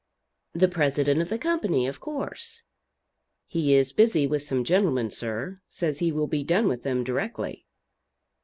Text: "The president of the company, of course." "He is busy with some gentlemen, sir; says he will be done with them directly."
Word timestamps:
"The 0.53 0.67
president 0.67 1.21
of 1.21 1.29
the 1.29 1.37
company, 1.37 1.85
of 1.85 1.99
course." 1.99 2.63
"He 3.45 3.75
is 3.75 3.93
busy 3.93 4.25
with 4.25 4.41
some 4.41 4.63
gentlemen, 4.63 5.11
sir; 5.11 5.57
says 5.67 5.99
he 5.99 6.11
will 6.11 6.25
be 6.25 6.43
done 6.43 6.67
with 6.67 6.81
them 6.81 7.03
directly." 7.03 7.67